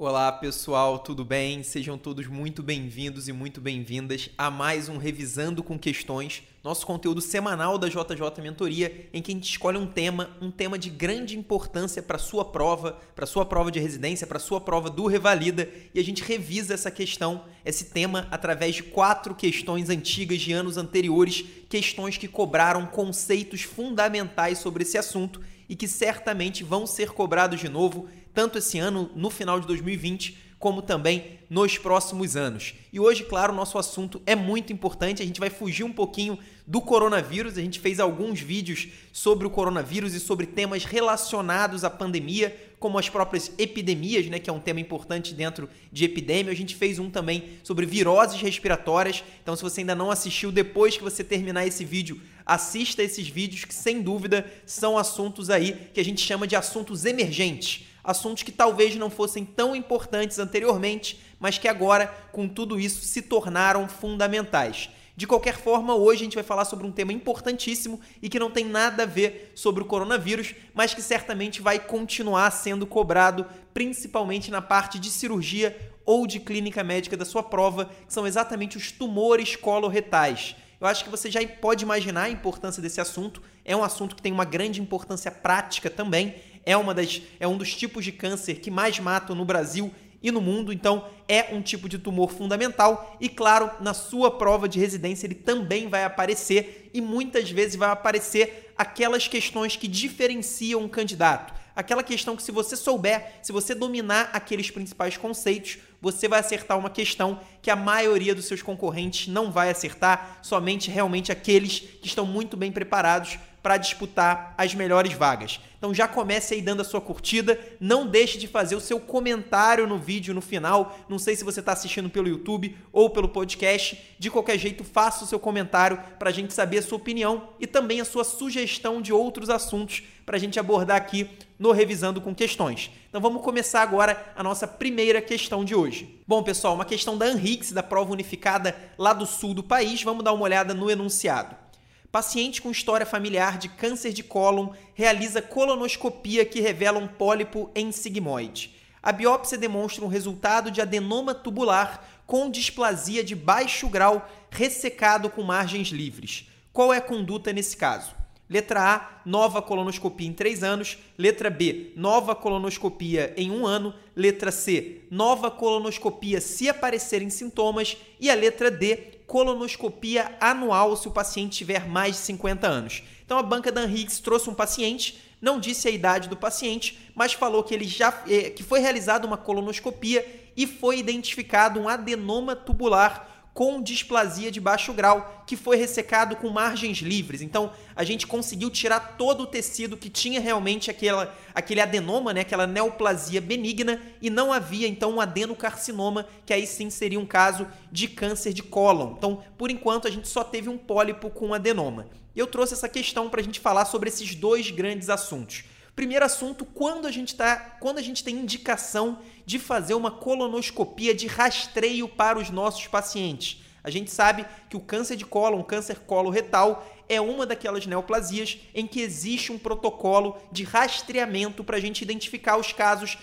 [0.00, 1.64] Olá pessoal, tudo bem?
[1.64, 7.20] Sejam todos muito bem-vindos e muito bem-vindas a mais um Revisando com Questões, nosso conteúdo
[7.20, 11.36] semanal da JJ Mentoria, em que a gente escolhe um tema, um tema de grande
[11.36, 15.98] importância para sua prova, para sua prova de residência, para sua prova do Revalida, e
[15.98, 21.44] a gente revisa essa questão, esse tema, através de quatro questões antigas de anos anteriores,
[21.68, 27.68] questões que cobraram conceitos fundamentais sobre esse assunto e que certamente vão ser cobrados de
[27.68, 28.08] novo
[28.38, 32.72] tanto esse ano, no final de 2020, como também nos próximos anos.
[32.92, 35.20] E hoje, claro, o nosso assunto é muito importante.
[35.20, 37.58] A gente vai fugir um pouquinho do coronavírus.
[37.58, 42.96] A gente fez alguns vídeos sobre o coronavírus e sobre temas relacionados à pandemia, como
[42.96, 46.52] as próprias epidemias, né, que é um tema importante dentro de epidemia.
[46.52, 49.24] A gente fez um também sobre viroses respiratórias.
[49.42, 53.64] Então, se você ainda não assistiu, depois que você terminar esse vídeo, assista esses vídeos
[53.64, 58.50] que sem dúvida são assuntos aí que a gente chama de assuntos emergentes assuntos que
[58.50, 64.88] talvez não fossem tão importantes anteriormente, mas que agora, com tudo isso, se tornaram fundamentais.
[65.14, 68.50] De qualquer forma, hoje a gente vai falar sobre um tema importantíssimo e que não
[68.50, 74.50] tem nada a ver sobre o coronavírus, mas que certamente vai continuar sendo cobrado, principalmente
[74.50, 78.90] na parte de cirurgia ou de clínica médica da sua prova, que são exatamente os
[78.90, 80.56] tumores coloretais.
[80.80, 83.42] Eu acho que você já pode imaginar a importância desse assunto.
[83.66, 86.36] É um assunto que tem uma grande importância prática também
[86.68, 89.90] é, uma das, é um dos tipos de câncer que mais matam no Brasil
[90.22, 94.68] e no mundo, então é um tipo de tumor fundamental e claro, na sua prova
[94.68, 100.82] de residência ele também vai aparecer e muitas vezes vai aparecer aquelas questões que diferenciam
[100.82, 101.54] um candidato.
[101.74, 106.76] Aquela questão que se você souber, se você dominar aqueles principais conceitos, você vai acertar
[106.76, 112.08] uma questão que a maioria dos seus concorrentes não vai acertar, somente realmente aqueles que
[112.08, 115.60] estão muito bem preparados para disputar as melhores vagas.
[115.78, 119.86] Então já comece aí dando a sua curtida, não deixe de fazer o seu comentário
[119.86, 120.98] no vídeo no final.
[121.08, 124.16] Não sei se você está assistindo pelo YouTube ou pelo podcast.
[124.18, 127.66] De qualquer jeito, faça o seu comentário para a gente saber a sua opinião e
[127.66, 132.34] também a sua sugestão de outros assuntos para a gente abordar aqui no Revisando com
[132.34, 132.90] Questões.
[133.08, 136.20] Então vamos começar agora a nossa primeira questão de hoje.
[136.26, 140.02] Bom, pessoal, uma questão da Anrix, da prova unificada lá do sul do país.
[140.02, 141.67] Vamos dar uma olhada no enunciado.
[142.10, 147.92] Paciente com história familiar de câncer de cólon realiza colonoscopia que revela um pólipo em
[147.92, 148.74] sigmoide.
[149.02, 155.42] A biópsia demonstra um resultado de adenoma tubular com displasia de baixo grau ressecado com
[155.42, 156.48] margens livres.
[156.72, 158.16] Qual é a conduta nesse caso?
[158.48, 160.96] Letra A, nova colonoscopia em 3 anos.
[161.18, 163.94] Letra B, nova colonoscopia em 1 um ano.
[164.16, 167.98] Letra C, nova colonoscopia se aparecerem sintomas.
[168.18, 173.02] E a letra D, colonoscopia anual se o paciente tiver mais de 50 anos.
[173.24, 177.34] Então a banca da Henriques trouxe um paciente, não disse a idade do paciente, mas
[177.34, 182.56] falou que ele já eh, que foi realizada uma colonoscopia e foi identificado um adenoma
[182.56, 187.42] tubular com displasia de baixo grau, que foi ressecado com margens livres.
[187.42, 192.42] Então, a gente conseguiu tirar todo o tecido que tinha realmente aquela, aquele adenoma, né,
[192.42, 197.66] aquela neoplasia benigna, e não havia então um adenocarcinoma, que aí sim seria um caso
[197.90, 199.14] de câncer de cólon.
[199.18, 202.06] Então, por enquanto, a gente só teve um pólipo com adenoma.
[202.36, 205.64] E eu trouxe essa questão para a gente falar sobre esses dois grandes assuntos.
[205.98, 211.12] Primeiro assunto, quando a gente tá, quando a gente tem indicação de fazer uma colonoscopia
[211.12, 213.64] de rastreio para os nossos pacientes.
[213.82, 218.58] A gente sabe que o câncer de cólon, o câncer coloretal, é uma daquelas neoplasias
[218.72, 223.18] em que existe um protocolo de rastreamento para a gente identificar os casos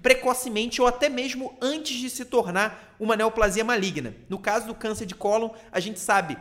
[0.00, 4.14] precocemente ou até mesmo antes de se tornar uma neoplasia maligna.
[4.28, 6.38] No caso do câncer de cólon, a gente sabe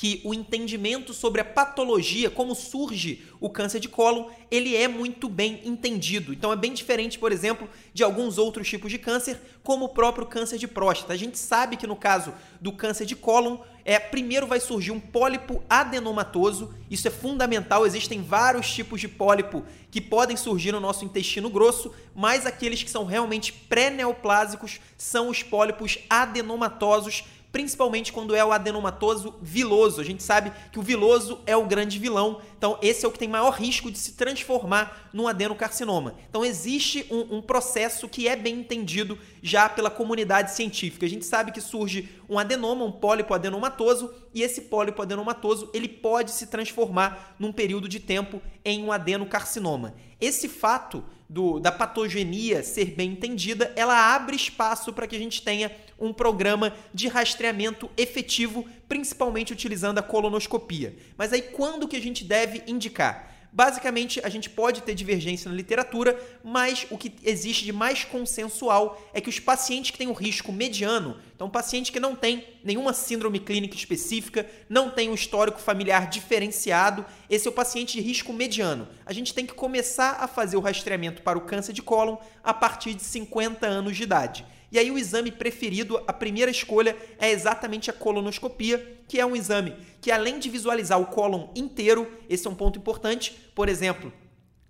[0.00, 5.28] que o entendimento sobre a patologia, como surge o câncer de cólon, ele é muito
[5.28, 6.32] bem entendido.
[6.32, 10.26] Então é bem diferente, por exemplo, de alguns outros tipos de câncer, como o próprio
[10.26, 11.12] câncer de próstata.
[11.12, 15.00] A gente sabe que no caso do câncer de cólon, é primeiro vai surgir um
[15.00, 16.74] pólipo adenomatoso.
[16.90, 17.84] Isso é fundamental.
[17.84, 22.90] Existem vários tipos de pólipo que podem surgir no nosso intestino grosso, mas aqueles que
[22.90, 30.00] são realmente pré-neoplásicos são os pólipos adenomatosos principalmente quando é o adenomatoso viloso.
[30.00, 33.18] A gente sabe que o viloso é o grande vilão, então esse é o que
[33.18, 36.14] tem maior risco de se transformar num adenocarcinoma.
[36.28, 41.06] Então existe um, um processo que é bem entendido já pela comunidade científica.
[41.06, 45.88] A gente sabe que surge um adenoma, um pólipo adenomatoso, e esse pólipo adenomatoso ele
[45.88, 49.94] pode se transformar num período de tempo em um adenocarcinoma.
[50.20, 55.42] Esse fato do, da patogenia ser bem entendida, ela abre espaço para que a gente
[55.42, 60.92] tenha um programa de rastreamento efetivo, principalmente utilizando a colonoscopia.
[61.16, 63.32] Mas aí quando que a gente deve indicar?
[63.52, 69.00] Basicamente, a gente pode ter divergência na literatura, mas o que existe de mais consensual
[69.12, 72.46] é que os pacientes que têm o risco mediano, então um paciente que não tem
[72.62, 78.00] nenhuma síndrome clínica específica, não tem um histórico familiar diferenciado, esse é o paciente de
[78.00, 78.86] risco mediano.
[79.04, 82.54] A gente tem que começar a fazer o rastreamento para o câncer de cólon a
[82.54, 84.46] partir de 50 anos de idade.
[84.72, 89.34] E aí o exame preferido, a primeira escolha é exatamente a colonoscopia, que é um
[89.34, 94.12] exame que além de visualizar o cólon inteiro, esse é um ponto importante, por exemplo,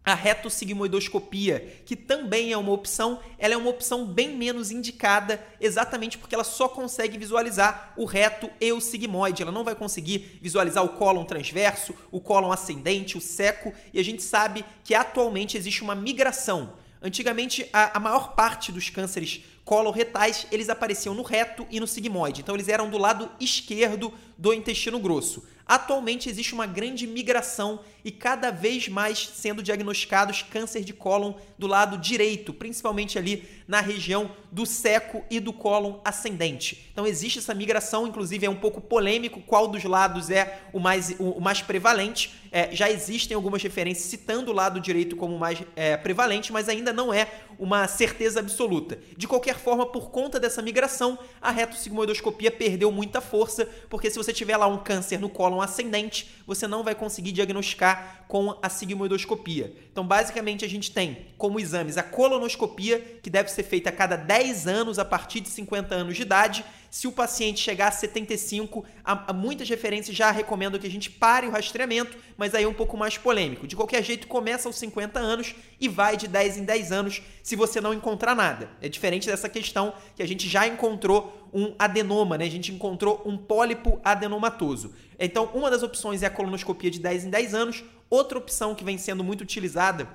[0.02, 6.16] a retossigmoidoscopia, que também é uma opção, ela é uma opção bem menos indicada, exatamente
[6.18, 9.42] porque ela só consegue visualizar o reto e o sigmoide.
[9.42, 14.04] Ela não vai conseguir visualizar o cólon transverso, o cólon ascendente, o seco, e a
[14.04, 16.72] gente sabe que atualmente existe uma migração.
[17.02, 22.40] Antigamente, a, a maior parte dos cânceres coloretais, eles apareciam no reto e no sigmoide.
[22.40, 25.44] Então eles eram do lado esquerdo do intestino grosso.
[25.70, 31.68] Atualmente existe uma grande migração e cada vez mais sendo diagnosticados câncer de cólon do
[31.68, 36.88] lado direito, principalmente ali na região do seco e do cólon ascendente.
[36.92, 41.14] Então existe essa migração, inclusive é um pouco polêmico qual dos lados é o mais,
[41.20, 42.34] o mais prevalente.
[42.50, 46.92] É, já existem algumas referências citando o lado direito como mais é, prevalente, mas ainda
[46.92, 47.28] não é
[47.60, 48.98] uma certeza absoluta.
[49.16, 54.32] De qualquer forma, por conta dessa migração, a retossigmoidoscopia perdeu muita força, porque se você
[54.32, 59.72] tiver lá um câncer no cólon ascendente, você não vai conseguir diagnosticar com a sigmoidoscopia.
[59.90, 64.16] Então, basicamente, a gente tem como exames a colonoscopia, que deve ser feita a cada
[64.16, 68.84] 10 anos a partir de 50 anos de idade, se o paciente chegar a 75,
[69.04, 72.74] há, muitas referências já recomendam que a gente pare o rastreamento, mas aí é um
[72.74, 73.66] pouco mais polêmico.
[73.66, 77.54] De qualquer jeito, começa aos 50 anos e vai de 10 em 10 anos se
[77.54, 78.68] você não encontrar nada.
[78.80, 82.44] É diferente dessa questão que a gente já encontrou um adenoma, né?
[82.44, 84.92] A gente encontrou um pólipo adenomatoso.
[85.18, 87.84] Então, uma das opções é a colonoscopia de 10 em 10 anos.
[88.08, 90.08] Outra opção que vem sendo muito utilizada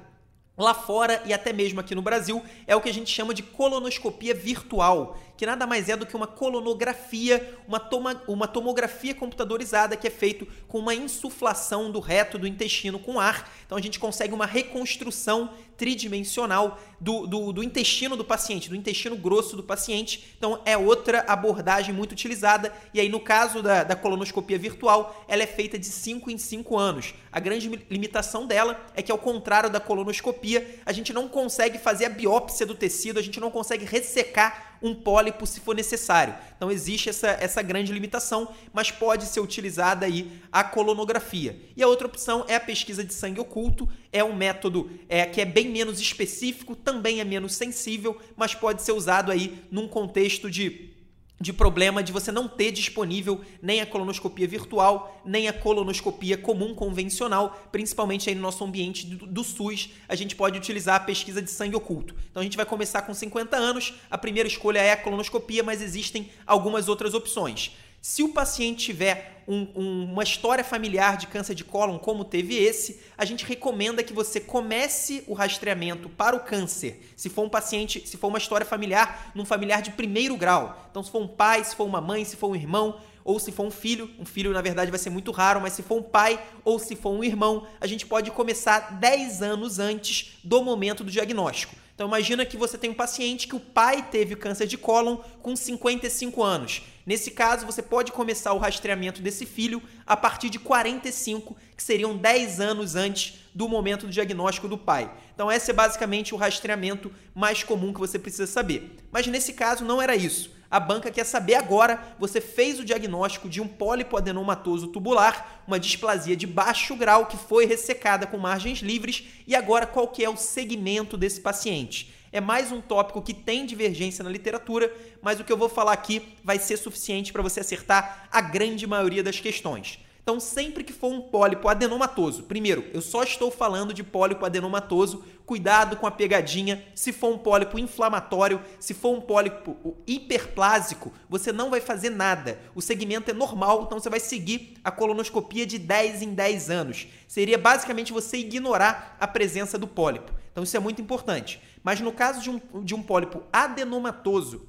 [0.58, 3.44] Lá fora e até mesmo aqui no Brasil é o que a gente chama de
[3.44, 9.96] colonoscopia virtual, que nada mais é do que uma colonografia, uma, toma, uma tomografia computadorizada
[9.96, 13.52] que é feito com uma insuflação do reto do intestino com ar.
[13.66, 19.16] Então a gente consegue uma reconstrução tridimensional do, do, do, intestino do paciente, do intestino
[19.16, 20.34] grosso do paciente.
[20.38, 22.74] Então é outra abordagem muito utilizada.
[22.94, 26.78] E aí, no caso da, da colonoscopia virtual, ela é feita de 5 em 5
[26.78, 27.14] anos.
[27.32, 32.06] A grande limitação dela é que, ao contrário da colonoscopia, a gente não consegue fazer
[32.06, 36.36] a biópsia do tecido, a gente não consegue ressecar um pólipo se for necessário.
[36.56, 41.60] Então existe essa, essa grande limitação, mas pode ser utilizada aí a colonografia.
[41.76, 45.42] E a outra opção é a pesquisa de sangue oculto, é um método é, que
[45.42, 50.50] é bem menos específico, também é menos sensível, mas pode ser usado aí num contexto
[50.50, 50.95] de
[51.40, 56.74] de problema de você não ter disponível nem a colonoscopia virtual, nem a colonoscopia comum
[56.74, 61.42] convencional, principalmente aí no nosso ambiente do, do, SUS, a gente pode utilizar a pesquisa
[61.42, 62.16] de sangue oculto.
[62.32, 65.82] Então a gente vai começar com 50 anos, a primeira escolha é a colonoscopia, mas
[65.82, 67.72] existem algumas outras opções.
[68.08, 72.56] Se o paciente tiver um, um, uma história familiar de câncer de cólon, como teve
[72.56, 77.02] esse, a gente recomenda que você comece o rastreamento para o câncer.
[77.16, 80.88] Se for um paciente, se for uma história familiar, num familiar de primeiro grau.
[80.92, 83.52] Então, se for um pai, se for uma mãe, se for um irmão, ou se
[83.52, 86.04] for um filho, um filho na verdade vai ser muito raro, mas se for um
[86.04, 91.04] pai ou se for um irmão, a gente pode começar 10 anos antes do momento
[91.04, 91.76] do diagnóstico.
[91.96, 95.56] Então imagina que você tem um paciente que o pai teve câncer de cólon com
[95.56, 96.84] 55 anos.
[97.06, 102.18] Nesse caso, você pode começar o rastreamento desse filho a partir de 45, que seriam
[102.18, 105.12] 10 anos antes do momento do diagnóstico do pai.
[105.34, 108.98] Então esse é basicamente o rastreamento mais comum que você precisa saber.
[109.12, 110.56] Mas nesse caso não era isso.
[110.70, 115.80] A banca quer saber agora, você fez o diagnóstico de um pólipo adenomatoso tubular, uma
[115.80, 120.30] displasia de baixo grau que foi ressecada com margens livres e agora qual que é
[120.30, 122.14] o segmento desse paciente?
[122.36, 125.94] É mais um tópico que tem divergência na literatura, mas o que eu vou falar
[125.94, 130.00] aqui vai ser suficiente para você acertar a grande maioria das questões.
[130.22, 135.24] Então, sempre que for um pólipo adenomatoso, primeiro, eu só estou falando de pólipo adenomatoso,
[135.46, 136.84] cuidado com a pegadinha.
[136.94, 142.60] Se for um pólipo inflamatório, se for um pólipo hiperplásico, você não vai fazer nada.
[142.76, 147.08] O segmento é normal, então você vai seguir a colonoscopia de 10 em 10 anos.
[147.30, 150.34] Seria basicamente você ignorar a presença do pólipo.
[150.52, 151.62] Então, isso é muito importante.
[151.86, 154.66] Mas no caso de um, de um pólipo adenomatoso,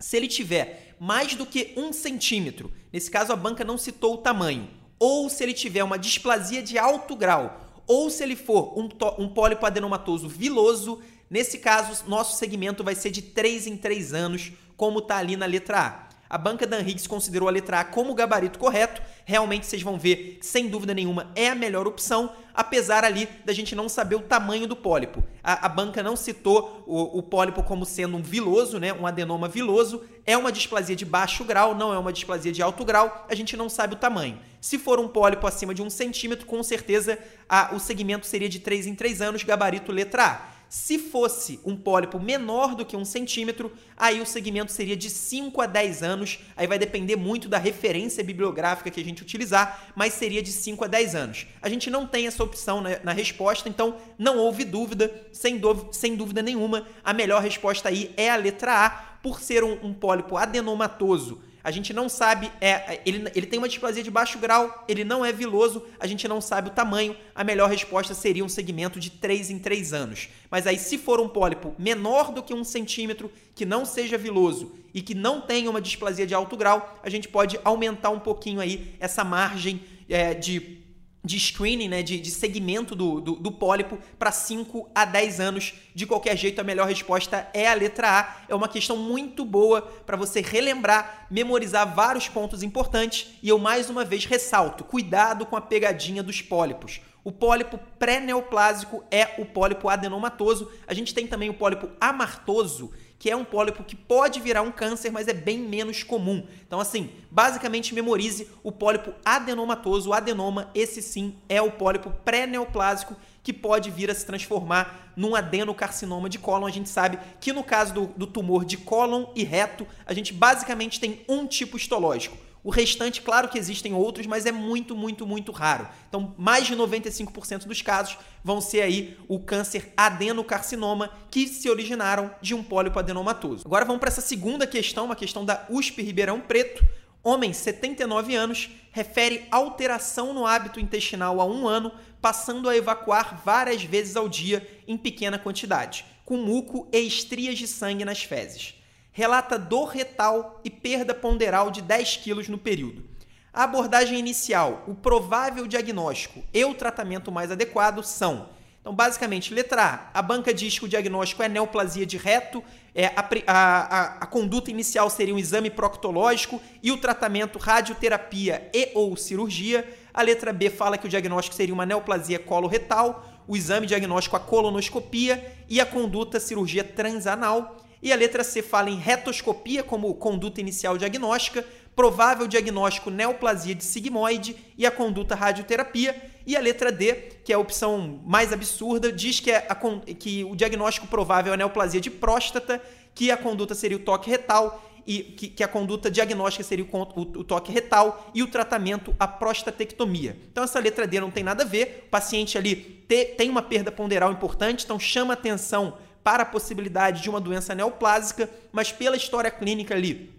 [0.00, 4.18] se ele tiver mais do que um centímetro, nesse caso a banca não citou o
[4.18, 8.88] tamanho, ou se ele tiver uma displasia de alto grau, ou se ele for um,
[9.18, 14.50] um pólipo adenomatoso viloso, nesse caso, nosso segmento vai ser de 3 em 3 anos,
[14.74, 16.08] como está ali na letra A.
[16.34, 19.00] A banca Dan Higgs considerou a letra A como o gabarito correto.
[19.24, 23.76] Realmente vocês vão ver, sem dúvida nenhuma, é a melhor opção, apesar ali da gente
[23.76, 25.22] não saber o tamanho do pólipo.
[25.44, 29.46] A, a banca não citou o, o, pólipo como sendo um viloso, né, um adenoma
[29.46, 30.02] viloso.
[30.26, 33.26] É uma displasia de baixo grau, não é uma displasia de alto grau.
[33.30, 34.40] A gente não sabe o tamanho.
[34.60, 37.16] Se for um pólipo acima de um centímetro, com certeza
[37.48, 40.53] a, o segmento seria de 3 em 3 anos, gabarito letra A.
[40.74, 45.60] Se fosse um pólipo menor do que um centímetro, aí o segmento seria de 5
[45.60, 46.40] a 10 anos.
[46.56, 50.84] Aí vai depender muito da referência bibliográfica que a gente utilizar, mas seria de 5
[50.84, 51.46] a 10 anos.
[51.62, 55.60] A gente não tem essa opção na, na resposta, então não houve dúvida, sem,
[55.92, 56.84] sem dúvida nenhuma.
[57.04, 58.90] A melhor resposta aí é a letra A,
[59.22, 63.68] por ser um, um pólipo adenomatoso a gente não sabe, é, ele, ele tem uma
[63.68, 67.16] displasia de baixo grau, ele não é viloso, a gente não sabe o tamanho.
[67.34, 70.28] A melhor resposta seria um segmento de 3 em 3 anos.
[70.50, 74.72] Mas aí, se for um pólipo menor do que um centímetro, que não seja viloso
[74.92, 78.60] e que não tenha uma displasia de alto grau, a gente pode aumentar um pouquinho
[78.60, 80.83] aí essa margem é, de
[81.24, 85.74] de screening, né, de, de segmento do, do, do pólipo para 5 a 10 anos.
[85.94, 88.36] De qualquer jeito, a melhor resposta é a letra A.
[88.48, 93.28] É uma questão muito boa para você relembrar, memorizar vários pontos importantes.
[93.42, 97.00] E eu mais uma vez ressalto: cuidado com a pegadinha dos pólipos.
[97.24, 100.70] O pólipo pré-neoplásico é o pólipo adenomatoso.
[100.86, 102.92] A gente tem também o pólipo amartoso,
[103.24, 106.46] que é um pólipo que pode virar um câncer, mas é bem menos comum.
[106.66, 110.10] Então, assim, basicamente memorize o pólipo adenomatoso.
[110.10, 115.34] O adenoma, esse sim, é o pólipo pré-neoplásico que pode vir a se transformar num
[115.34, 116.66] adenocarcinoma de cólon.
[116.66, 120.30] A gente sabe que no caso do, do tumor de cólon e reto, a gente
[120.30, 125.26] basicamente tem um tipo histológico o restante, claro que existem outros, mas é muito, muito,
[125.26, 125.86] muito raro.
[126.08, 132.34] Então, mais de 95% dos casos vão ser aí o câncer adenocarcinoma que se originaram
[132.40, 133.64] de um pólipo adenomatoso.
[133.66, 136.82] Agora vamos para essa segunda questão, uma questão da USP Ribeirão Preto.
[137.22, 143.82] Homem, 79 anos, refere alteração no hábito intestinal há um ano, passando a evacuar várias
[143.82, 148.74] vezes ao dia em pequena quantidade, com muco e estrias de sangue nas fezes
[149.14, 153.04] relata dor retal e perda ponderal de 10 quilos no período.
[153.52, 158.48] A abordagem inicial, o provável diagnóstico e o tratamento mais adequado são.
[158.80, 163.06] Então, basicamente, letra A, a banca diz que o diagnóstico é neoplasia de reto, é,
[163.06, 169.16] a, a, a, conduta inicial seria um exame proctológico e o tratamento radioterapia e ou
[169.16, 169.88] cirurgia.
[170.12, 174.40] A letra B fala que o diagnóstico seria uma neoplasia coloretal, o exame diagnóstico a
[174.40, 177.83] colonoscopia e a conduta cirurgia transanal.
[178.04, 181.64] E a letra C fala em retoscopia como conduta inicial diagnóstica,
[181.96, 186.14] provável diagnóstico neoplasia de sigmoide e a conduta radioterapia.
[186.46, 189.74] E a letra D, que é a opção mais absurda, diz que, é a,
[190.14, 192.78] que o diagnóstico provável é neoplasia de próstata,
[193.14, 196.98] que a conduta seria o toque retal e que, que, a conduta diagnóstica seria o,
[196.98, 200.36] o, o, toque retal e o tratamento a prostatectomia.
[200.52, 202.04] Então essa letra D não tem nada a ver.
[202.06, 202.76] O paciente ali
[203.08, 207.74] te, tem uma perda ponderal importante, então chama atenção para a possibilidade de uma doença
[207.74, 210.34] neoplásica, mas pela história clínica ali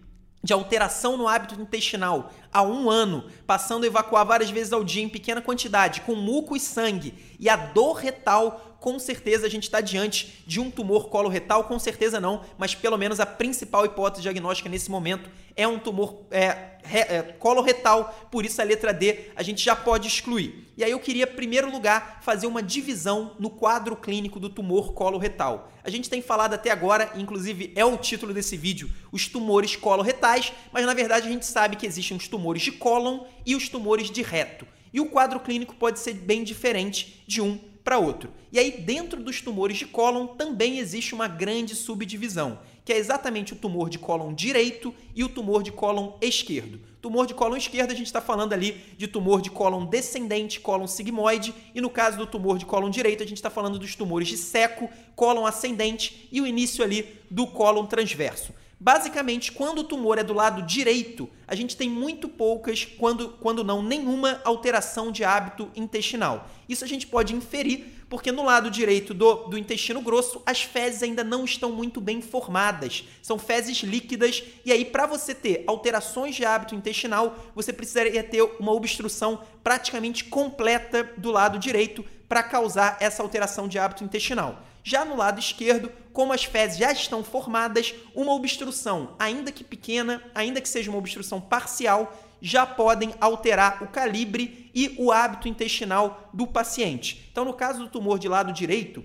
[0.46, 5.04] de alteração no hábito intestinal há um ano, passando a evacuar várias vezes ao dia
[5.04, 9.64] em pequena quantidade, com muco e sangue, e a dor retal, com certeza a gente
[9.64, 14.22] está diante de um tumor coloretal, com certeza não, mas pelo menos a principal hipótese
[14.22, 19.42] diagnóstica nesse momento é um tumor é, é, coloretal, por isso a letra D a
[19.42, 20.72] gente já pode excluir.
[20.78, 24.94] E aí eu queria, em primeiro lugar, fazer uma divisão no quadro clínico do tumor
[24.94, 25.72] coloretal.
[25.84, 30.54] A gente tem falado até agora, inclusive é o título desse vídeo, os tumores coloretais,
[30.72, 34.12] mas na verdade a gente sabe que existem os tumores de cólon e os tumores
[34.12, 34.68] de reto.
[34.94, 38.32] E o quadro clínico pode ser bem diferente de um para outro.
[38.52, 43.54] E aí, dentro dos tumores de cólon, também existe uma grande subdivisão, que é exatamente
[43.54, 46.80] o tumor de cólon direito e o tumor de cólon esquerdo.
[47.00, 50.88] Tumor de cólon esquerdo, a gente está falando ali de tumor de cólon descendente, cólon
[50.88, 54.28] sigmoide, e no caso do tumor de cólon direito, a gente está falando dos tumores
[54.28, 58.52] de seco, cólon ascendente e o início ali do cólon transverso.
[58.86, 63.64] Basicamente, quando o tumor é do lado direito, a gente tem muito poucas, quando, quando
[63.64, 66.48] não nenhuma, alteração de hábito intestinal.
[66.70, 71.02] Isso a gente pode inferir porque no lado direito do, do intestino grosso as fezes
[71.02, 73.04] ainda não estão muito bem formadas.
[73.24, 78.44] São fezes líquidas e aí para você ter alterações de hábito intestinal, você precisaria ter
[78.60, 84.62] uma obstrução praticamente completa do lado direito para causar essa alteração de hábito intestinal.
[84.88, 90.22] Já no lado esquerdo, como as fezes já estão formadas, uma obstrução, ainda que pequena,
[90.36, 96.30] ainda que seja uma obstrução parcial, já podem alterar o calibre e o hábito intestinal
[96.32, 97.28] do paciente.
[97.32, 99.04] Então, no caso do tumor de lado direito,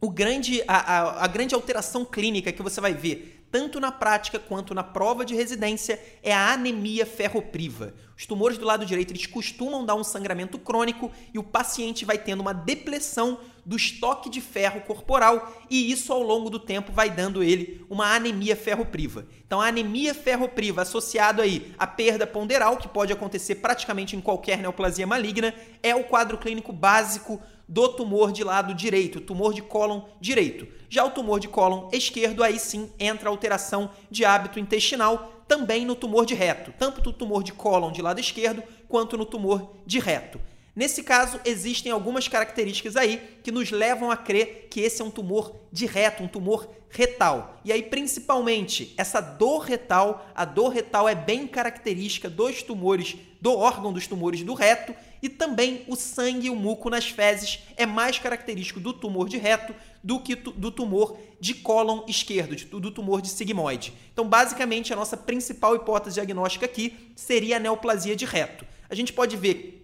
[0.00, 4.38] o grande, a, a, a grande alteração clínica que você vai ver tanto na prática
[4.38, 7.94] quanto na prova de residência, é a anemia ferropriva.
[8.16, 12.16] Os tumores do lado direito eles costumam dar um sangramento crônico e o paciente vai
[12.16, 17.10] tendo uma depressão do estoque de ferro corporal e isso ao longo do tempo vai
[17.10, 19.26] dando ele uma anemia ferropriva.
[19.46, 24.58] Então a anemia ferropriva associado aí à perda ponderal, que pode acontecer praticamente em qualquer
[24.58, 27.40] neoplasia maligna, é o quadro clínico básico
[27.70, 30.66] do tumor de lado direito, tumor de cólon direito.
[30.88, 35.94] Já o tumor de cólon esquerdo, aí sim entra alteração de hábito intestinal, também no
[35.94, 40.00] tumor de reto, tanto no tumor de cólon de lado esquerdo quanto no tumor de
[40.00, 40.40] reto.
[40.74, 45.10] Nesse caso, existem algumas características aí que nos levam a crer que esse é um
[45.10, 47.60] tumor de reto, um tumor retal.
[47.64, 53.56] E aí, principalmente, essa dor retal, a dor retal é bem característica dos tumores, do
[53.56, 57.86] órgão dos tumores do reto, e também o sangue e o muco nas fezes é
[57.86, 63.20] mais característico do tumor de reto do que do tumor de cólon esquerdo, do tumor
[63.20, 63.92] de sigmoide.
[64.12, 68.64] Então, basicamente, a nossa principal hipótese diagnóstica aqui seria a neoplasia de reto.
[68.88, 69.79] A gente pode ver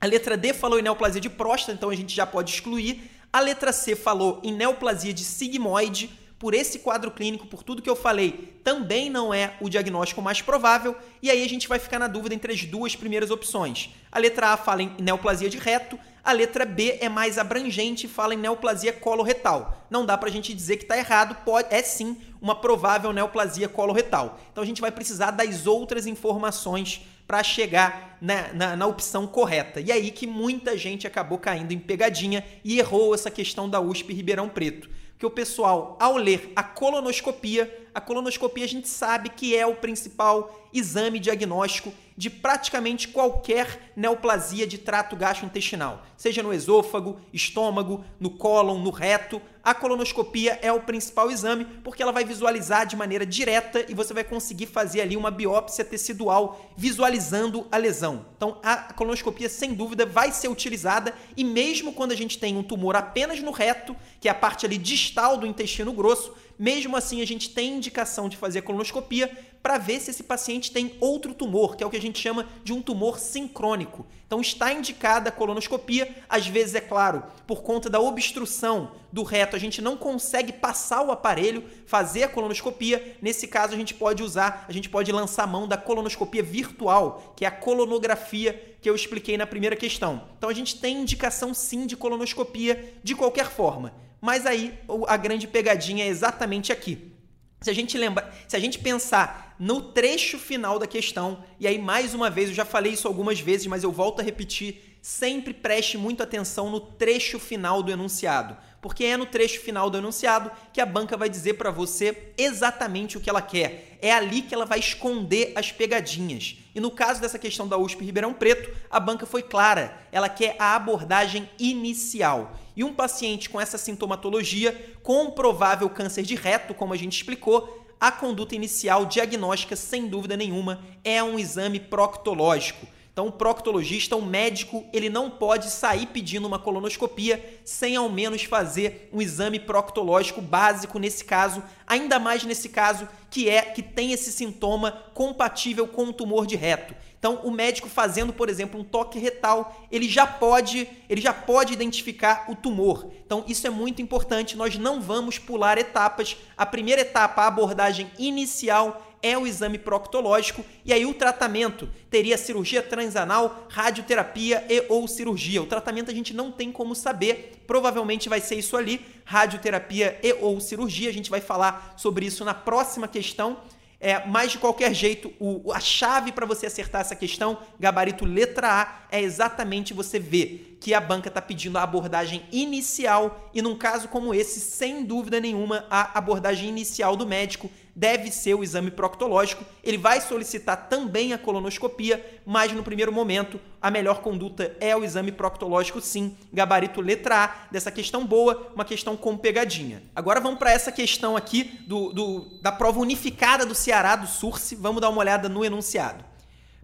[0.00, 3.10] a letra D falou em neoplasia de próstata, então a gente já pode excluir.
[3.30, 6.10] A letra C falou em neoplasia de sigmoide.
[6.38, 10.40] Por esse quadro clínico, por tudo que eu falei, também não é o diagnóstico mais
[10.40, 10.96] provável.
[11.22, 13.90] E aí a gente vai ficar na dúvida entre as duas primeiras opções.
[14.10, 18.08] A letra A fala em neoplasia de reto, a letra B é mais abrangente e
[18.08, 19.86] fala em neoplasia coloretal.
[19.90, 24.38] Não dá pra gente dizer que está errado, pode, é sim uma provável neoplasia coloretal.
[24.52, 29.80] Então a gente vai precisar das outras informações para chegar na, na, na, opção correta.
[29.80, 34.12] E aí que muita gente acabou caindo em pegadinha e errou essa questão da USP
[34.12, 34.90] Ribeirão Preto.
[35.20, 39.74] Que o pessoal, ao ler a colonoscopia, a colonoscopia a gente sabe que é o
[39.74, 48.30] principal exame diagnóstico de praticamente qualquer neoplasia de trato gastrointestinal, seja no esôfago, estômago, no
[48.30, 49.42] cólon, no reto.
[49.62, 54.14] A colonoscopia é o principal exame porque ela vai visualizar de maneira direta e você
[54.14, 58.24] vai conseguir fazer ali uma biópsia tecidual visualizando a lesão.
[58.36, 62.62] Então, a colonoscopia sem dúvida vai ser utilizada e mesmo quando a gente tem um
[62.62, 67.22] tumor apenas no reto, que é a parte ali distal do intestino grosso, mesmo assim,
[67.22, 71.32] a gente tem indicação de fazer a colonoscopia para ver se esse paciente tem outro
[71.32, 74.06] tumor, que é o que a gente chama de um tumor sincrônico.
[74.26, 76.14] Então, está indicada a colonoscopia.
[76.28, 81.00] Às vezes, é claro, por conta da obstrução do reto, a gente não consegue passar
[81.00, 83.16] o aparelho, fazer a colonoscopia.
[83.22, 87.46] Nesse caso, a gente pode usar, a gente pode lançar mão da colonoscopia virtual, que
[87.46, 90.24] é a colonografia que eu expliquei na primeira questão.
[90.36, 94.09] Então, a gente tem indicação sim de colonoscopia de qualquer forma.
[94.20, 94.78] Mas aí
[95.08, 97.12] a grande pegadinha é exatamente aqui.
[97.60, 101.78] Se a gente lembra, se a gente pensar no trecho final da questão, e aí
[101.78, 105.52] mais uma vez eu já falei isso algumas vezes, mas eu volto a repetir, sempre
[105.52, 110.50] preste muito atenção no trecho final do enunciado, porque é no trecho final do enunciado
[110.72, 113.98] que a banca vai dizer para você exatamente o que ela quer.
[114.00, 116.56] É ali que ela vai esconder as pegadinhas.
[116.74, 120.06] E no caso dessa questão da USP Ribeirão Preto, a banca foi clara.
[120.10, 122.56] Ela quer a abordagem inicial.
[122.74, 127.86] E um paciente com essa sintomatologia, com provável câncer de reto, como a gente explicou,
[128.00, 132.86] a conduta inicial diagnóstica, sem dúvida nenhuma, é um exame proctológico.
[133.12, 138.44] Então, o proctologista, o médico, ele não pode sair pedindo uma colonoscopia sem ao menos
[138.44, 144.12] fazer um exame proctológico básico nesse caso, ainda mais nesse caso que é que tem
[144.12, 146.94] esse sintoma compatível com o tumor de reto.
[147.20, 151.74] Então, o médico fazendo, por exemplo, um toque retal, ele já pode, ele já pode
[151.74, 153.10] identificar o tumor.
[153.26, 154.56] Então, isso é muito importante.
[154.56, 156.38] Nós não vamos pular etapas.
[156.56, 162.38] A primeira etapa, a abordagem inicial, é o exame proctológico e aí o tratamento teria
[162.38, 165.62] cirurgia transanal, radioterapia e ou cirurgia.
[165.62, 170.32] O tratamento a gente não tem como saber, provavelmente vai ser isso ali, radioterapia e
[170.34, 171.10] ou cirurgia.
[171.10, 173.58] A gente vai falar sobre isso na próxima questão.
[174.02, 178.66] É, mas de qualquer jeito, o, a chave para você acertar essa questão, gabarito letra
[178.66, 183.76] A, é exatamente você ver que a banca está pedindo a abordagem inicial e num
[183.76, 188.90] caso como esse, sem dúvida nenhuma, a abordagem inicial do médico deve ser o exame
[188.90, 189.62] proctológico.
[189.84, 195.04] Ele vai solicitar também a colonoscopia, mas no primeiro momento a melhor conduta é o
[195.04, 196.34] exame proctológico, sim.
[196.50, 200.02] Gabarito letra A dessa questão boa, uma questão com pegadinha.
[200.16, 204.74] Agora vamos para essa questão aqui do, do, da prova unificada do Ceará do Surse.
[204.76, 206.29] Vamos dar uma olhada no enunciado.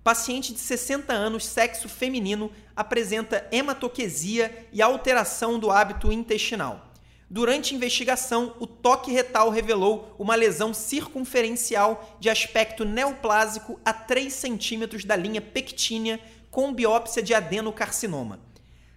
[0.07, 6.93] Paciente de 60 anos, sexo feminino, apresenta hematoquesia e alteração do hábito intestinal.
[7.29, 15.05] Durante investigação, o toque retal revelou uma lesão circunferencial de aspecto neoplásico a 3 centímetros
[15.05, 16.21] da linha pectínea
[16.53, 18.39] com biópsia de adenocarcinoma.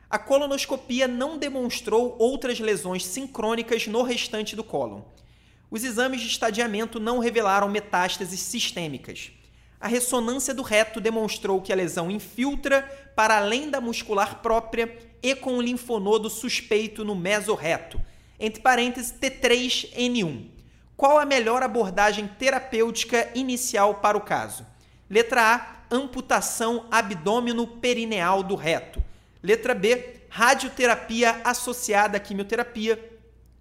[0.07, 5.01] A colonoscopia não demonstrou outras lesões sincrônicas no restante do cólon.
[5.71, 9.31] Os exames de estadiamento não revelaram metástases sistêmicas.
[9.79, 12.81] A ressonância do reto demonstrou que a lesão infiltra
[13.15, 18.01] para além da muscular própria e com o linfonodo suspeito no mesorreto,
[18.39, 20.47] entre parênteses T3N1.
[20.97, 24.65] Qual a melhor abordagem terapêutica inicial para o caso?
[25.09, 29.01] Letra A, amputação abdômeno-perineal do reto.
[29.41, 32.99] Letra B, radioterapia associada à quimioterapia.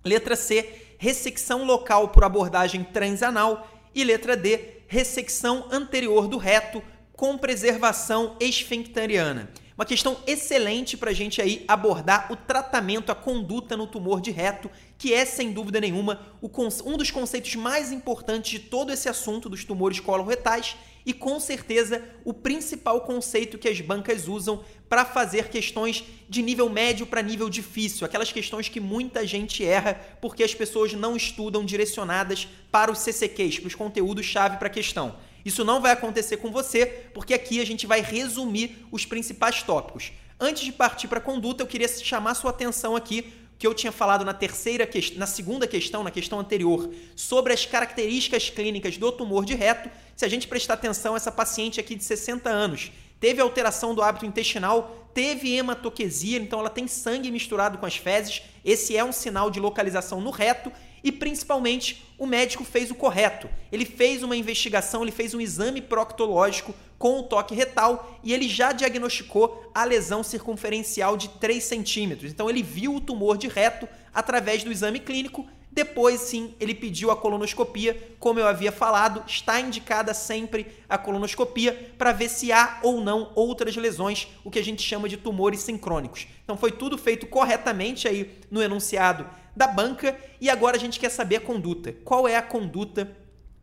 [0.05, 3.69] Letra C, ressecção local por abordagem transanal.
[3.95, 9.51] E letra D, ressecção anterior do reto com preservação esfincteriana.
[9.77, 14.33] Uma questão excelente para a gente aí abordar o tratamento, a conduta no tumor de
[14.33, 19.49] reto, que é, sem dúvida nenhuma, um dos conceitos mais importantes de todo esse assunto
[19.49, 20.75] dos tumores coloretais
[21.09, 26.69] e, com certeza, o principal conceito que as bancas usam para fazer questões de nível
[26.69, 31.65] médio para nível difícil, aquelas questões que muita gente erra porque as pessoas não estudam
[31.65, 35.17] direcionadas para os CCQs, para os conteúdos-chave para a questão.
[35.47, 40.13] Isso não vai acontecer com você, porque aqui a gente vai resumir os principais tópicos.
[40.39, 43.91] Antes de partir para a conduta, eu queria chamar sua atenção aqui que eu tinha
[43.91, 49.45] falado na terceira na segunda questão, na questão anterior, sobre as características clínicas do tumor
[49.45, 49.91] de reto.
[50.15, 54.25] Se a gente prestar atenção, essa paciente aqui de 60 anos teve alteração do hábito
[54.25, 58.43] intestinal, teve hematoquesia, então ela tem sangue misturado com as fezes.
[58.65, 60.71] Esse é um sinal de localização no reto
[61.03, 63.49] e principalmente o médico fez o correto.
[63.73, 68.49] Ele fez uma investigação, ele fez um exame proctológico com o toque retal e ele
[68.49, 72.33] já diagnosticou a lesão circunferencial de 3 centímetros.
[72.33, 75.47] Então ele viu o tumor de reto através do exame clínico.
[75.71, 78.17] Depois, sim, ele pediu a colonoscopia.
[78.19, 83.31] Como eu havia falado, está indicada sempre a colonoscopia para ver se há ou não
[83.37, 86.27] outras lesões, o que a gente chama de tumores sincrônicos.
[86.43, 91.11] Então foi tudo feito corretamente aí no enunciado da banca e agora a gente quer
[91.11, 91.93] saber a conduta.
[92.05, 93.17] Qual é a conduta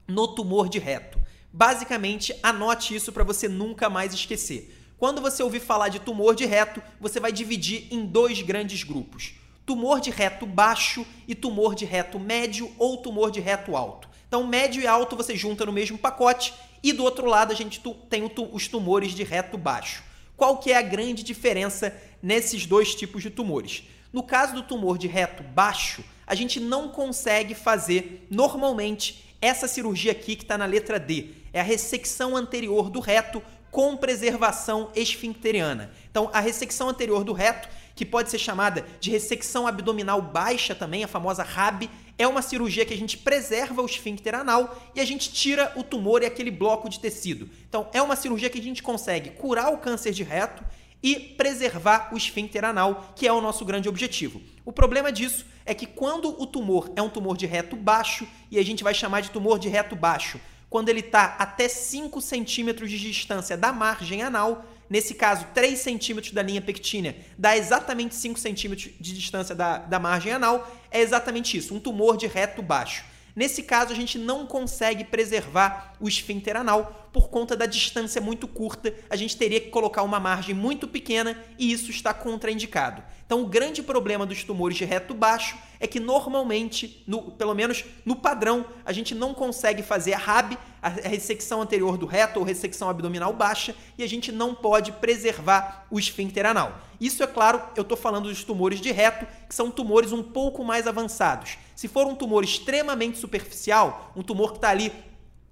[0.08, 1.25] no tumor de reto?
[1.58, 4.78] Basicamente, anote isso para você nunca mais esquecer.
[4.98, 9.36] Quando você ouvir falar de tumor de reto, você vai dividir em dois grandes grupos:
[9.65, 14.10] tumor de reto baixo e tumor de reto médio ou tumor de reto alto.
[14.28, 17.82] Então, médio e alto você junta no mesmo pacote e do outro lado a gente
[18.10, 20.04] tem os tumores de reto baixo.
[20.36, 23.84] Qual que é a grande diferença nesses dois tipos de tumores?
[24.12, 30.12] No caso do tumor de reto baixo, a gente não consegue fazer normalmente essa cirurgia
[30.12, 31.28] aqui que está na letra D.
[31.54, 35.91] É a ressecção anterior do reto com preservação esfincteriana.
[36.10, 41.04] Então, a ressecção anterior do reto, que pode ser chamada de ressecção abdominal baixa também,
[41.04, 45.06] a famosa RAB, é uma cirurgia que a gente preserva o esfíncter anal e a
[45.06, 47.50] gente tira o tumor e aquele bloco de tecido.
[47.67, 50.63] Então, é uma cirurgia que a gente consegue curar o câncer de reto
[51.06, 54.41] e preservar o esfíncter anal, que é o nosso grande objetivo.
[54.65, 58.58] O problema disso é que quando o tumor é um tumor de reto baixo, e
[58.58, 62.89] a gente vai chamar de tumor de reto baixo, quando ele está até 5 centímetros
[62.89, 68.39] de distância da margem anal, nesse caso 3 centímetros da linha pectínea, dá exatamente 5
[68.39, 73.06] centímetros de distância da, da margem anal, é exatamente isso, um tumor de reto baixo.
[73.36, 78.45] Nesse caso, a gente não consegue preservar o esfíncter anal por conta da distância muito
[78.45, 78.93] curta.
[79.10, 83.01] A gente teria que colocar uma margem muito pequena e isso está contraindicado.
[83.25, 87.86] Então, o grande problema dos tumores de reto baixo é que normalmente, no, pelo menos
[88.04, 92.45] no padrão, a gente não consegue fazer a RAB, a ressecção anterior do reto ou
[92.45, 96.82] ressecção abdominal baixa, e a gente não pode preservar o esfíncter anal.
[96.99, 100.65] Isso é claro, eu estou falando dos tumores de reto, que são tumores um pouco
[100.65, 101.58] mais avançados.
[101.78, 104.91] Se for um tumor extremamente superficial, um tumor que está ali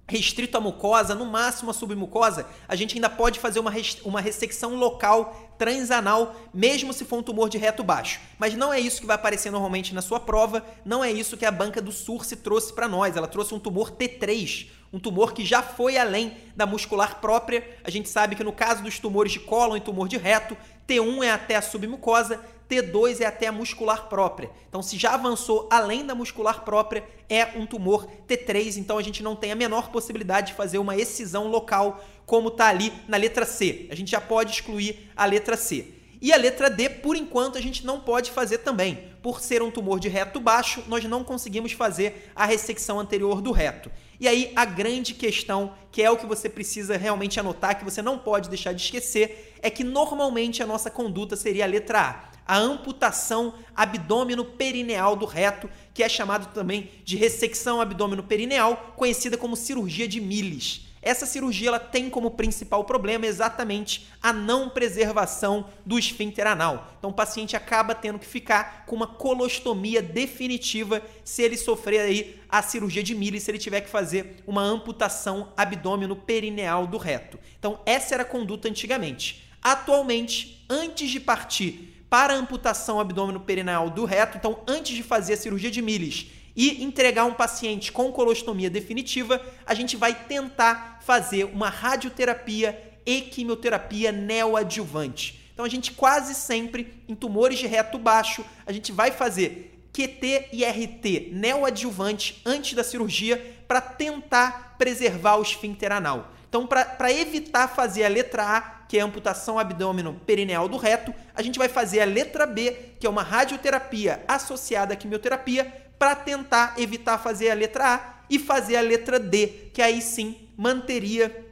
[0.06, 3.72] restrito à mucosa, no máximo a submucosa, a gente ainda pode fazer uma,
[4.04, 8.20] uma ressecção local transanal, mesmo se for um tumor de reto baixo.
[8.38, 11.46] Mas não é isso que vai aparecer normalmente na sua prova, não é isso que
[11.46, 13.16] a banca do SURSE trouxe para nós.
[13.16, 17.78] Ela trouxe um tumor T3, um tumor que já foi além da muscular própria.
[17.82, 21.24] A gente sabe que no caso dos tumores de cólon e tumor de reto, T1
[21.24, 24.50] é até a submucosa, T2 é até a muscular própria.
[24.68, 29.22] Então, se já avançou além da muscular própria, é um tumor T3, então a gente
[29.22, 33.44] não tem a menor possibilidade de fazer uma excisão local, como está ali na letra
[33.44, 33.86] C.
[33.90, 35.94] A gente já pode excluir a letra C.
[36.20, 39.10] E a letra D, por enquanto, a gente não pode fazer também.
[39.22, 43.52] Por ser um tumor de reto baixo, nós não conseguimos fazer a ressecção anterior do
[43.52, 43.90] reto.
[44.18, 48.00] E aí, a grande questão, que é o que você precisa realmente anotar, que você
[48.00, 52.33] não pode deixar de esquecer, é que normalmente a nossa conduta seria a letra A
[52.46, 59.56] a amputação abdômeno perineal do reto, que é chamado também de ressecção abdômeno-perineal, conhecida como
[59.56, 60.82] cirurgia de Milles.
[61.04, 66.94] Essa cirurgia ela tem como principal problema exatamente a não preservação do esfíncter anal.
[66.98, 72.40] Então o paciente acaba tendo que ficar com uma colostomia definitiva se ele sofrer aí
[72.48, 77.38] a cirurgia de Milles, se ele tiver que fazer uma amputação abdômeno-perineal do reto.
[77.58, 79.44] Então essa era a conduta antigamente.
[79.62, 85.36] Atualmente, antes de partir para a amputação abdômeno-perineal do reto, então antes de fazer a
[85.36, 91.42] cirurgia de Milles e entregar um paciente com colostomia definitiva, a gente vai tentar fazer
[91.46, 95.50] uma radioterapia e quimioterapia neoadjuvante.
[95.52, 100.50] Então a gente quase sempre em tumores de reto baixo, a gente vai fazer QT
[100.52, 106.30] e RT neoadjuvante antes da cirurgia para tentar preservar o esfíncter anal.
[106.48, 111.14] Então, para evitar fazer a letra A, que é a amputação abdômeno perineal do reto,
[111.34, 116.14] a gente vai fazer a letra B, que é uma radioterapia associada à quimioterapia, para
[116.14, 121.43] tentar evitar fazer a letra A e fazer a letra D, que aí sim manteria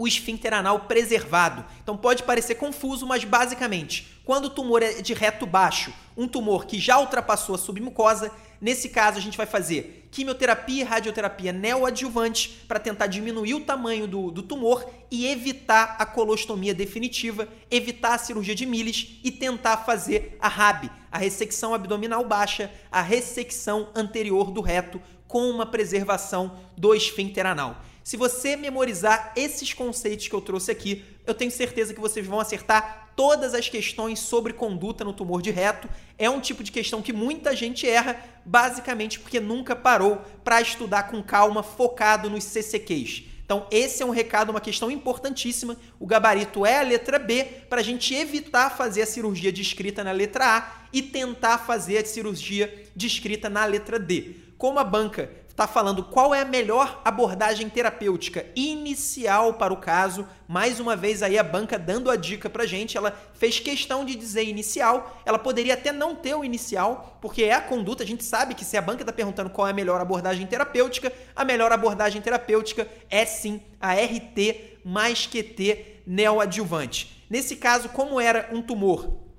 [0.00, 1.62] o esfíncter anal preservado.
[1.82, 6.64] Então pode parecer confuso, mas basicamente, quando o tumor é de reto baixo, um tumor
[6.64, 12.64] que já ultrapassou a submucosa, nesse caso a gente vai fazer quimioterapia e radioterapia neoadjuvante
[12.66, 18.18] para tentar diminuir o tamanho do, do tumor e evitar a colostomia definitiva, evitar a
[18.18, 24.50] cirurgia de Milles e tentar fazer a RAB, a ressecção abdominal baixa, a ressecção anterior
[24.50, 27.82] do reto com uma preservação do esfíncter anal.
[28.10, 32.40] Se você memorizar esses conceitos que eu trouxe aqui, eu tenho certeza que vocês vão
[32.40, 35.88] acertar todas as questões sobre conduta no tumor de reto.
[36.18, 41.04] É um tipo de questão que muita gente erra, basicamente porque nunca parou para estudar
[41.04, 43.26] com calma, focado nos CCQs.
[43.44, 45.76] Então, esse é um recado, uma questão importantíssima.
[46.00, 50.10] O gabarito é a letra B, para a gente evitar fazer a cirurgia descrita na
[50.10, 54.34] letra A e tentar fazer a cirurgia descrita na letra D.
[54.58, 60.26] Como a banca está falando qual é a melhor abordagem terapêutica inicial para o caso.
[60.48, 64.14] Mais uma vez aí a banca dando a dica pra gente, ela fez questão de
[64.14, 68.24] dizer inicial, ela poderia até não ter o inicial, porque é a conduta, a gente
[68.24, 71.70] sabe que se a banca está perguntando qual é a melhor abordagem terapêutica, a melhor
[71.70, 77.22] abordagem terapêutica é sim a RT mais QT neoadjuvante.
[77.28, 79.29] Nesse caso, como era um tumor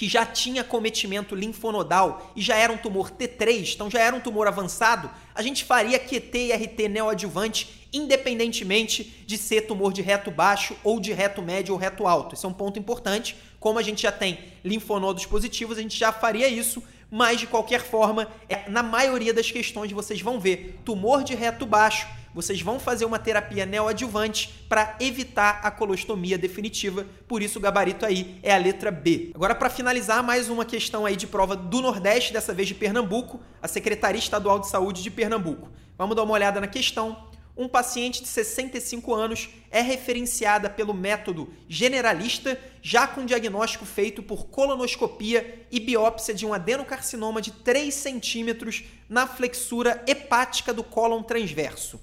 [0.00, 4.20] que já tinha cometimento linfonodal e já era um tumor T3, então já era um
[4.20, 10.30] tumor avançado, a gente faria QT e RT neoadjuvante independentemente de ser tumor de reto
[10.30, 12.34] baixo ou de reto médio ou reto alto.
[12.34, 13.36] Esse é um ponto importante.
[13.58, 17.82] Como a gente já tem linfonodos positivos, a gente já faria isso, mas de qualquer
[17.82, 22.78] forma, é, na maioria das questões vocês vão ver tumor de reto baixo vocês vão
[22.78, 27.06] fazer uma terapia neoadjuvante para evitar a colostomia definitiva.
[27.26, 29.32] Por isso o gabarito aí é a letra B.
[29.34, 33.40] Agora para finalizar mais uma questão aí de prova do Nordeste, dessa vez de Pernambuco,
[33.60, 35.70] a Secretaria Estadual de Saúde de Pernambuco.
[35.98, 37.28] Vamos dar uma olhada na questão.
[37.56, 44.46] Um paciente de 65 anos é referenciada pelo método generalista, já com diagnóstico feito por
[44.46, 52.00] colonoscopia e biópsia de um adenocarcinoma de 3 centímetros na flexura hepática do cólon transverso.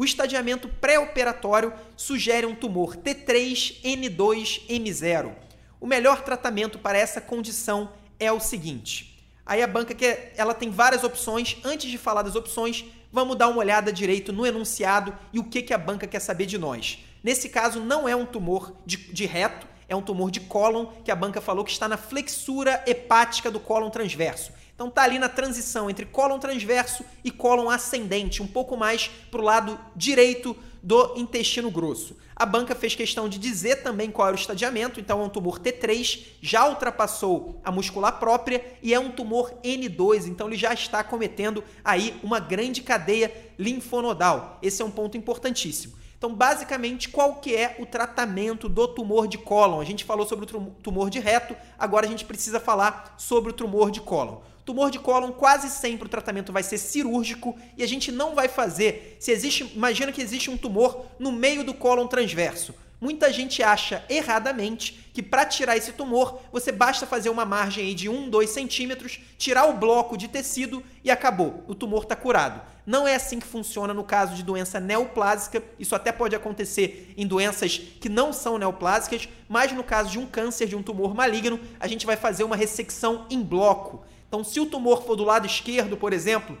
[0.00, 5.34] O estadiamento pré-operatório sugere um tumor T3N2M0.
[5.78, 9.22] O melhor tratamento para essa condição é o seguinte.
[9.44, 11.58] Aí a banca que ela tem várias opções.
[11.62, 12.82] Antes de falar das opções,
[13.12, 16.46] vamos dar uma olhada direito no enunciado e o que, que a banca quer saber
[16.46, 17.00] de nós.
[17.22, 21.10] Nesse caso, não é um tumor de, de reto, é um tumor de cólon que
[21.10, 24.50] a banca falou que está na flexura hepática do cólon transverso.
[24.80, 29.38] Então tá ali na transição entre cólon transverso e cólon ascendente, um pouco mais para
[29.38, 32.16] o lado direito do intestino grosso.
[32.34, 35.58] A banca fez questão de dizer também qual era o estadiamento, então é um tumor
[35.58, 41.04] T3, já ultrapassou a muscular própria e é um tumor N2, então ele já está
[41.04, 44.58] cometendo aí uma grande cadeia linfonodal.
[44.62, 46.00] Esse é um ponto importantíssimo.
[46.16, 49.80] Então, basicamente, qual que é o tratamento do tumor de cólon?
[49.80, 53.54] A gente falou sobre o tumor de reto, agora a gente precisa falar sobre o
[53.54, 54.38] tumor de cólon.
[54.64, 58.48] Tumor de cólon, quase sempre o tratamento vai ser cirúrgico e a gente não vai
[58.48, 59.16] fazer.
[59.18, 62.74] Se existe, imagina que existe um tumor no meio do cólon transverso.
[63.00, 67.94] Muita gente acha erradamente que para tirar esse tumor, você basta fazer uma margem aí
[67.94, 71.64] de 1, 2 centímetros, tirar o bloco de tecido e acabou.
[71.66, 72.60] O tumor está curado.
[72.84, 75.62] Não é assim que funciona no caso de doença neoplásica.
[75.78, 80.26] Isso até pode acontecer em doenças que não são neoplásicas, mas no caso de um
[80.26, 84.04] câncer, de um tumor maligno, a gente vai fazer uma ressecção em bloco.
[84.30, 86.56] Então, se o tumor for do lado esquerdo, por exemplo,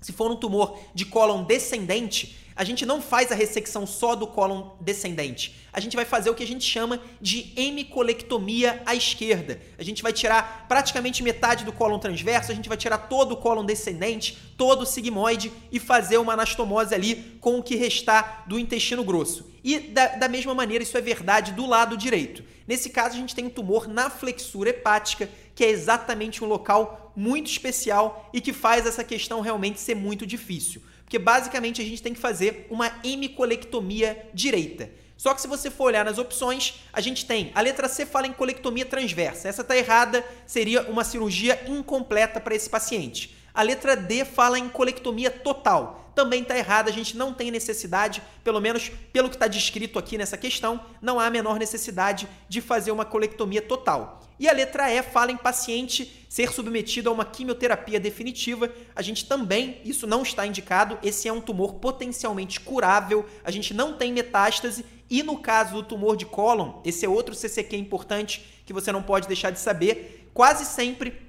[0.00, 4.26] Se for um tumor de cólon descendente, a gente não faz a ressecção só do
[4.26, 5.56] cólon descendente.
[5.72, 9.60] A gente vai fazer o que a gente chama de hemicolectomia à esquerda.
[9.76, 13.36] A gente vai tirar praticamente metade do cólon transverso, a gente vai tirar todo o
[13.36, 18.58] cólon descendente, todo o sigmoide e fazer uma anastomose ali com o que restar do
[18.58, 19.50] intestino grosso.
[19.66, 22.44] E da, da mesma maneira, isso é verdade do lado direito.
[22.68, 27.12] Nesse caso, a gente tem um tumor na flexura hepática, que é exatamente um local
[27.16, 30.80] muito especial e que faz essa questão realmente ser muito difícil.
[31.02, 34.88] Porque basicamente a gente tem que fazer uma hemicolectomia direita.
[35.16, 38.28] Só que se você for olhar nas opções, a gente tem a letra C fala
[38.28, 39.48] em colectomia transversa.
[39.48, 43.36] Essa está errada, seria uma cirurgia incompleta para esse paciente.
[43.52, 46.05] A letra D fala em colectomia total.
[46.16, 50.16] Também está errada, a gente não tem necessidade, pelo menos pelo que está descrito aqui
[50.16, 54.22] nessa questão, não há a menor necessidade de fazer uma colectomia total.
[54.40, 58.72] E a letra E fala em paciente ser submetido a uma quimioterapia definitiva.
[58.94, 63.74] A gente também, isso não está indicado, esse é um tumor potencialmente curável, a gente
[63.74, 64.86] não tem metástase.
[65.10, 69.02] E no caso do tumor de cólon, esse é outro CCQ importante que você não
[69.02, 71.20] pode deixar de saber, quase sempre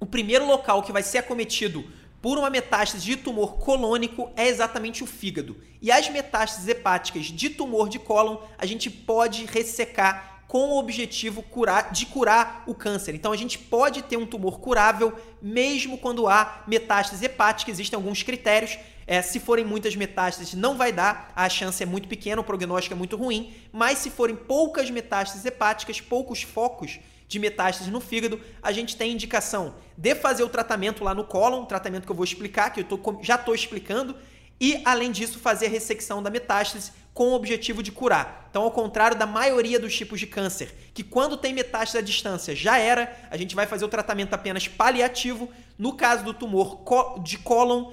[0.00, 1.84] o primeiro local que vai ser acometido
[2.20, 5.56] por uma metástase de tumor colônico é exatamente o fígado.
[5.80, 11.42] E as metástases hepáticas de tumor de cólon, a gente pode ressecar com o objetivo
[11.44, 13.14] curar, de curar o câncer.
[13.14, 17.70] Então a gente pode ter um tumor curável mesmo quando há metástase hepática.
[17.70, 18.76] Existem alguns critérios.
[19.06, 22.94] É, se forem muitas metástases, não vai dar, a chance é muito pequena, o prognóstico
[22.94, 23.54] é muito ruim.
[23.72, 26.98] Mas se forem poucas metástases hepáticas, poucos focos
[27.30, 31.64] de metástases no fígado, a gente tem indicação de fazer o tratamento lá no cólon,
[31.64, 34.16] tratamento que eu vou explicar, que eu tô, já estou explicando,
[34.60, 38.48] e, além disso, fazer a ressecção da metástase com o objetivo de curar.
[38.50, 42.54] Então, ao contrário da maioria dos tipos de câncer, que quando tem metástase à distância
[42.54, 45.48] já era, a gente vai fazer o tratamento apenas paliativo.
[45.78, 46.82] No caso do tumor
[47.22, 47.92] de cólon,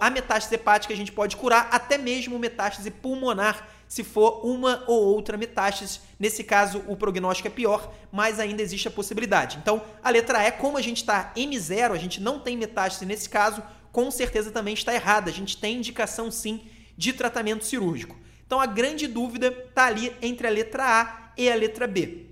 [0.00, 5.02] a metástase hepática a gente pode curar até mesmo metástase pulmonar, se for uma ou
[5.04, 6.00] outra metástase.
[6.18, 9.58] Nesse caso, o prognóstico é pior, mas ainda existe a possibilidade.
[9.60, 13.28] Então, a letra E, como a gente está M0, a gente não tem metástase nesse
[13.28, 15.30] caso, com certeza também está errada.
[15.30, 16.62] A gente tem indicação sim
[16.96, 18.16] de tratamento cirúrgico.
[18.46, 22.26] Então a grande dúvida está ali entre a letra A e a letra B.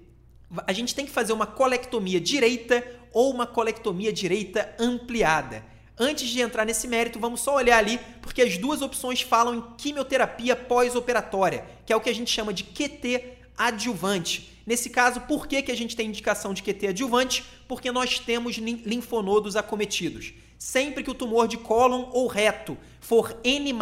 [0.67, 5.65] A gente tem que fazer uma colectomia direita ou uma colectomia direita ampliada.
[5.99, 9.65] Antes de entrar nesse mérito, vamos só olhar ali, porque as duas opções falam em
[9.77, 13.23] quimioterapia pós-operatória, que é o que a gente chama de QT
[13.57, 14.51] adjuvante.
[14.67, 17.45] Nesse caso, por que, que a gente tem indicação de QT adjuvante?
[17.69, 20.33] Porque nós temos linfonodos acometidos.
[20.65, 23.75] Sempre que o tumor de cólon ou reto for N+,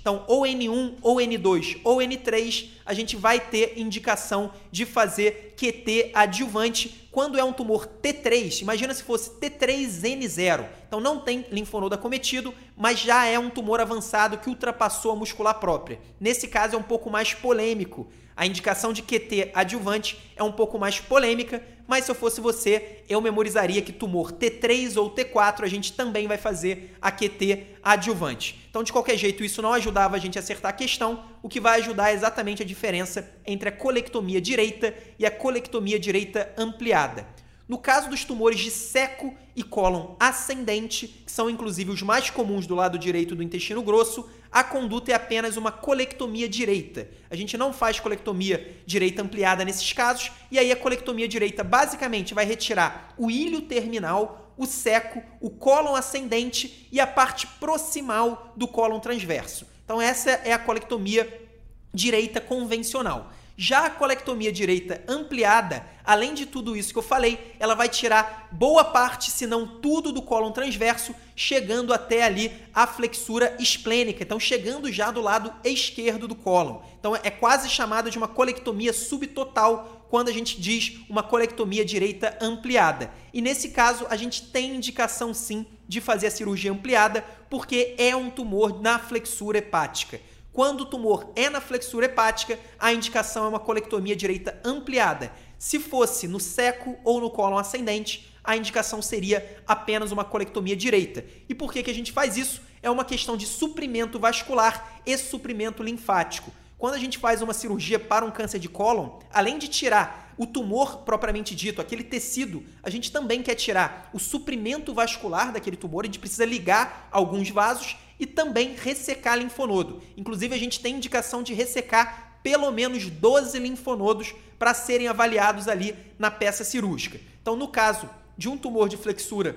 [0.00, 6.12] então ou N1 ou N2 ou N3, a gente vai ter indicação de fazer QT
[6.14, 7.08] adjuvante.
[7.10, 10.64] Quando é um tumor T3, imagina se fosse T3N0.
[10.86, 15.58] Então não tem linfonodo acometido, mas já é um tumor avançado que ultrapassou a muscular
[15.58, 15.98] própria.
[16.20, 18.06] Nesse caso é um pouco mais polêmico.
[18.36, 23.00] A indicação de QT adjuvante é um pouco mais polêmica, mas se eu fosse você,
[23.06, 28.58] eu memorizaria que tumor T3 ou T4 a gente também vai fazer a QT adjuvante.
[28.70, 31.22] Então, de qualquer jeito, isso não ajudava a gente a acertar a questão.
[31.42, 36.00] O que vai ajudar é exatamente a diferença entre a colectomia direita e a colectomia
[36.00, 37.26] direita ampliada.
[37.72, 42.66] No caso dos tumores de seco e cólon ascendente, que são inclusive os mais comuns
[42.66, 47.08] do lado direito do intestino grosso, a conduta é apenas uma colectomia direita.
[47.30, 52.34] A gente não faz colectomia direita ampliada nesses casos, e aí a colectomia direita basicamente
[52.34, 58.68] vai retirar o ilho terminal, o seco, o cólon ascendente e a parte proximal do
[58.68, 59.66] cólon transverso.
[59.82, 61.48] Então essa é a colectomia
[61.94, 63.32] direita convencional.
[63.56, 68.48] Já a colectomia direita ampliada, além de tudo isso que eu falei, ela vai tirar
[68.50, 74.40] boa parte, se não tudo, do cólon transverso, chegando até ali a flexura esplênica, então
[74.40, 76.80] chegando já do lado esquerdo do cólon.
[76.98, 82.36] Então é quase chamada de uma colectomia subtotal quando a gente diz uma colectomia direita
[82.40, 83.10] ampliada.
[83.32, 88.14] E nesse caso, a gente tem indicação sim de fazer a cirurgia ampliada, porque é
[88.14, 90.20] um tumor na flexura hepática.
[90.52, 95.32] Quando o tumor é na flexura hepática, a indicação é uma colectomia direita ampliada.
[95.58, 101.24] Se fosse no seco ou no cólon ascendente, a indicação seria apenas uma colectomia direita.
[101.48, 102.60] E por que, que a gente faz isso?
[102.82, 106.52] É uma questão de suprimento vascular e suprimento linfático.
[106.76, 110.46] Quando a gente faz uma cirurgia para um câncer de cólon, além de tirar o
[110.46, 116.04] tumor propriamente dito, aquele tecido, a gente também quer tirar o suprimento vascular daquele tumor,
[116.04, 120.00] a gente precisa ligar alguns vasos e também ressecar linfonodo.
[120.16, 125.96] Inclusive, a gente tem indicação de ressecar pelo menos 12 linfonodos para serem avaliados ali
[126.20, 127.20] na peça cirúrgica.
[127.42, 128.08] Então, no caso
[128.38, 129.56] de um tumor de flexura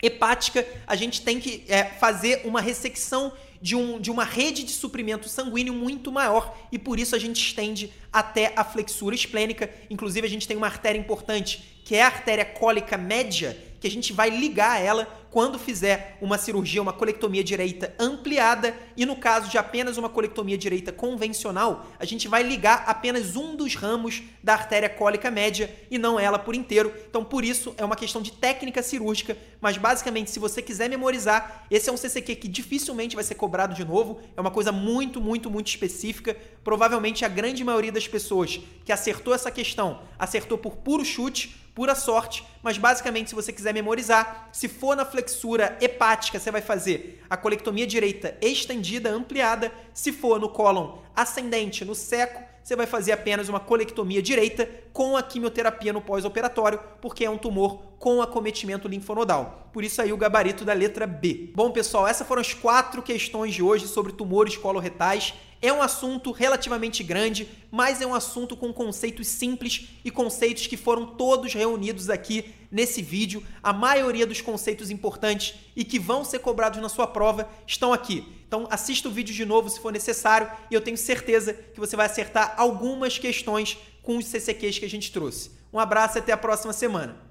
[0.00, 4.70] hepática, a gente tem que é, fazer uma ressecção de, um, de uma rede de
[4.70, 9.68] suprimento sanguíneo muito maior e por isso a gente estende até a flexura esplênica.
[9.90, 13.90] Inclusive, a gente tem uma artéria importante, que é a artéria cólica média, que a
[13.90, 19.50] gente vai ligar ela quando fizer uma cirurgia, uma colectomia direita ampliada, e no caso
[19.50, 24.54] de apenas uma colectomia direita convencional, a gente vai ligar apenas um dos ramos da
[24.54, 26.92] artéria cólica média e não ela por inteiro.
[27.08, 31.66] Então, por isso, é uma questão de técnica cirúrgica, mas basicamente, se você quiser memorizar,
[31.70, 35.20] esse é um CCQ que dificilmente vai ser cobrado de novo, é uma coisa muito,
[35.20, 36.36] muito, muito específica.
[36.64, 41.94] Provavelmente a grande maioria das pessoas que acertou essa questão acertou por puro chute pura
[41.94, 47.22] sorte, mas basicamente, se você quiser memorizar, se for na flexura hepática, você vai fazer
[47.28, 49.70] a colectomia direita estendida, ampliada.
[49.92, 55.18] Se for no cólon ascendente, no seco, você vai fazer apenas uma colectomia direita com
[55.18, 59.68] a quimioterapia no pós-operatório, porque é um tumor com acometimento linfonodal.
[59.70, 61.52] Por isso aí o gabarito da letra B.
[61.54, 65.34] Bom, pessoal, essas foram as quatro questões de hoje sobre tumores coloretais.
[65.60, 70.76] É um assunto relativamente grande, mas é um assunto com conceitos simples e conceitos que
[70.76, 73.42] foram todos reunidos aqui nesse vídeo.
[73.62, 78.26] A maioria dos conceitos importantes e que vão ser cobrados na sua prova estão aqui.
[78.46, 81.96] Então assista o vídeo de novo se for necessário e eu tenho certeza que você
[81.96, 85.50] vai acertar algumas questões com os CCQs que a gente trouxe.
[85.72, 87.25] Um abraço e até a próxima semana.